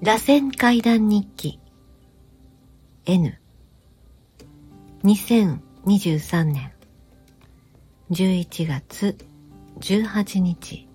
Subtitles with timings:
[0.00, 1.58] 螺旋階段日記。
[3.04, 3.36] N
[5.02, 6.72] 2023年。
[8.12, 9.18] 11月
[9.80, 10.86] 18日。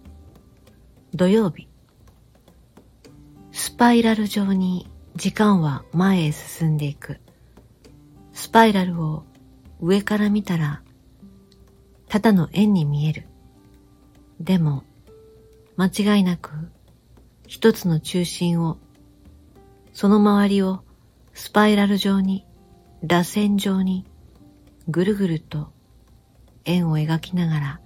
[1.14, 1.68] 土曜日。
[3.52, 7.20] スパイラル上に時間は前へ進んでいく。
[8.32, 9.26] スパイラルを
[9.82, 10.82] 上から見たら
[12.08, 13.28] ただの円に見える。
[14.40, 14.86] でも
[15.76, 16.52] 間違いなく
[17.48, 18.78] 一つの中心を
[19.94, 20.84] その周りを
[21.34, 22.46] スパイラル状に
[23.04, 24.06] 螺旋状に
[24.88, 25.72] ぐるぐると
[26.66, 27.80] 円を描きながら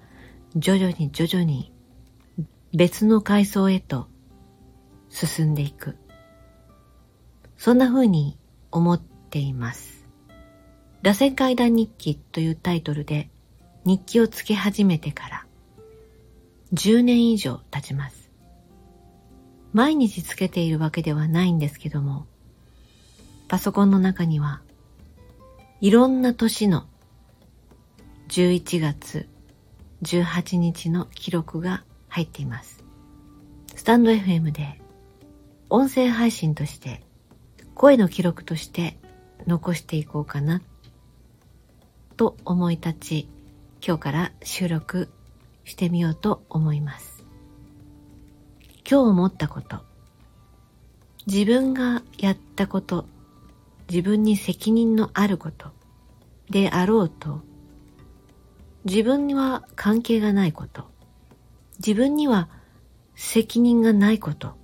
[0.55, 1.71] 徐々に徐々に
[2.73, 4.07] 別の階層へと
[5.09, 5.97] 進んでいく。
[7.57, 8.37] そんな風に
[8.71, 10.05] 思っています。
[11.01, 13.29] 螺旋階段日記というタイトルで
[13.85, 15.45] 日記をつけ始めてから
[16.73, 18.26] 10年以上経ちます。
[19.73, 22.25] 毎日つけているわけではないんですけども、
[23.47, 24.61] パソコンの中には
[25.79, 26.85] いろんな年の
[28.29, 29.27] 11月
[30.03, 32.83] 18日の記録が入っています。
[33.75, 34.81] スタンド FM で
[35.69, 37.03] 音声配信として
[37.75, 38.97] 声の記録として
[39.45, 40.61] 残していこうかな
[42.15, 43.29] と思い立ち
[43.85, 45.09] 今日から収録
[45.63, 47.16] してみようと思います。
[48.89, 49.79] 今日思ったこと、
[51.25, 53.05] 自分がやったこと、
[53.89, 55.71] 自分に責任のあること。
[56.49, 57.41] であろうと、
[58.85, 60.85] 自分には関係がないこと、
[61.79, 62.47] 自分には
[63.15, 64.55] 責任がないこと。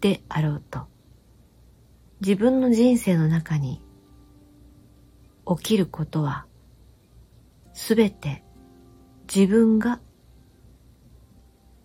[0.00, 0.86] であろうと、
[2.20, 3.80] 自分の人生の中に。
[5.44, 6.46] 起きることは
[7.74, 8.44] すべて
[9.32, 10.00] 自分が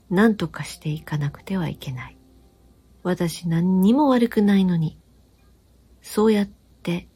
[0.10, 2.18] 何とかしていかなくてはいけない。
[3.04, 4.98] 私何にも悪くないのに、
[6.02, 7.08] そうやって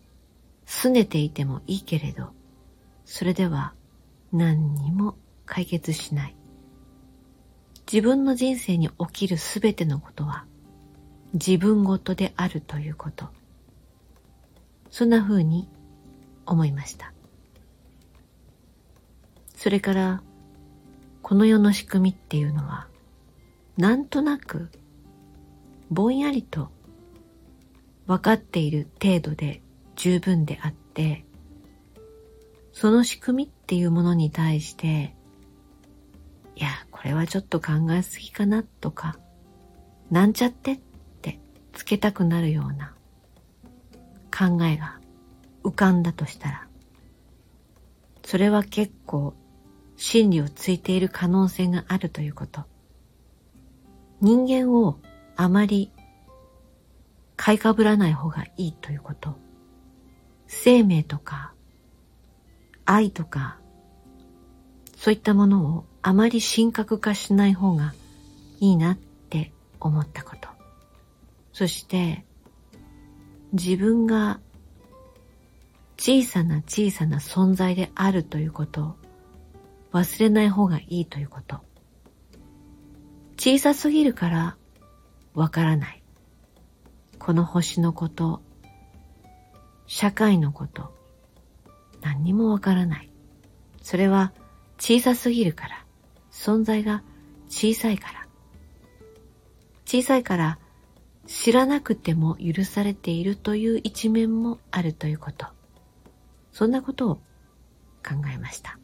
[0.65, 2.31] 拗ねていてもいいけれど、
[3.05, 3.73] それでは
[4.31, 5.15] 何にも
[5.45, 6.35] 解決しない。
[7.91, 10.45] 自分の人生に起きるすべてのことは
[11.33, 13.29] 自分ごとであるということ。
[14.89, 15.69] そんな風に
[16.45, 17.13] 思いました。
[19.55, 20.23] それから
[21.21, 22.87] この世の仕組みっていうのは、
[23.77, 24.69] なんとなく、
[25.89, 26.69] ぼんやりと
[28.07, 29.61] 分かっている程度で
[29.95, 31.25] 十分であって、
[32.73, 35.15] その仕組みっていうものに対して、
[36.55, 39.17] いや、これはちょっと考えすぎかなとか、
[40.09, 40.79] なんちゃってっ
[41.21, 41.39] て
[41.73, 42.93] つけたくなるような
[44.31, 44.99] 考えが
[45.63, 46.67] 浮かんだとしたら、
[48.23, 49.33] それは結構
[50.03, 52.63] 真理をついている可能性があるということ。
[54.19, 54.97] 人間を
[55.35, 55.91] あまり
[57.37, 59.37] 買いかぶらない方がいいということ。
[60.47, 61.53] 生命とか
[62.83, 63.59] 愛とか
[64.97, 67.93] そういったものをあまり深刻化しない方が
[68.59, 70.49] いいなって思ったこと。
[71.53, 72.25] そして
[73.53, 74.39] 自分が
[75.95, 78.95] 小さな小さな存在であるということ
[79.91, 81.59] 忘れない方がいいということ。
[83.37, 84.57] 小さすぎるから
[85.33, 86.03] わからない。
[87.19, 88.41] この星のこと、
[89.87, 90.93] 社会のこと、
[92.01, 93.11] 何にもわからない。
[93.81, 94.33] それは
[94.79, 95.85] 小さすぎるから、
[96.31, 97.03] 存在が
[97.49, 98.27] 小さいから。
[99.85, 100.57] 小さいから
[101.27, 105.47] 知らなくても許されているという一面もあるということ。
[106.51, 107.15] そんなことを
[108.07, 108.79] 考えました。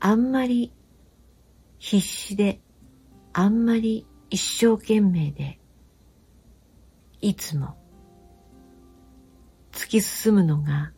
[0.00, 0.72] あんまり
[1.78, 2.60] 必死で、
[3.32, 5.58] あんまり一生懸命で、
[7.20, 7.76] いつも
[9.72, 10.92] 突き進むのが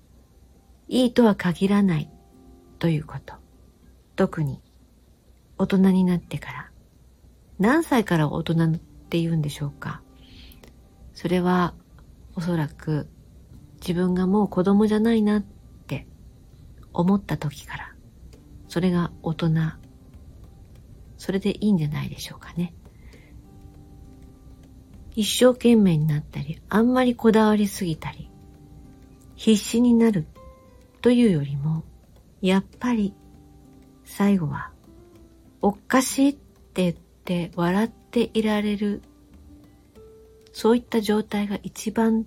[0.89, 2.11] いいとは限らない
[2.79, 3.35] ということ。
[4.17, 4.61] 特に
[5.57, 6.71] 大人になってから。
[7.59, 10.03] 何歳から大人って言うんでしょうか。
[11.15, 11.75] それは
[12.35, 13.09] おそらく
[13.81, 15.43] 自分がもう子供じゃないなっ
[15.87, 16.07] て
[16.93, 17.90] 思った時から
[18.71, 19.51] それが大人。
[21.19, 22.73] それでいいんじゃないでしょうかね。
[25.17, 28.31] 一生懸命になったり、あんまりこだわりすぎたり、
[29.35, 30.25] 必死になる
[31.03, 31.83] というよりも、
[32.43, 33.13] やっぱり
[34.05, 34.71] 最後は、
[35.61, 36.95] おかしいって言っ
[37.25, 39.03] て笑っていられる、
[40.53, 42.25] そういった状態が一番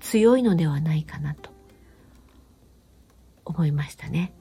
[0.00, 1.48] 強いのではないかなと
[3.46, 4.34] 思いましたね。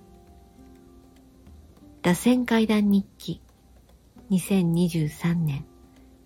[2.04, 3.42] 螺旋階段日記
[4.30, 5.66] 2023年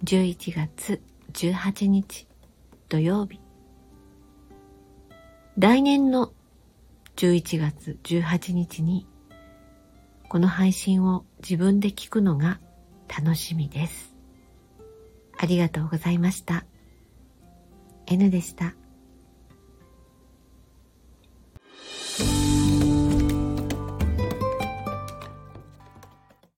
[0.03, 1.03] 11月
[1.33, 2.27] 18日
[2.89, 3.39] 土曜日
[5.55, 6.33] 来年の
[7.17, 9.05] 11月18日に
[10.29, 12.59] この配信を自分で聞くのが
[13.07, 14.15] 楽しみです。
[15.37, 16.65] ありがとうございました。
[18.07, 18.73] N でした。